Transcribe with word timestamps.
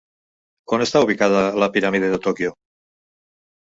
On 0.77 0.83
està 0.85 1.01
ubicada 1.05 1.43
la 1.65 1.69
Piràmide 1.75 2.11
de 2.15 2.21
Tòquio? 2.27 2.55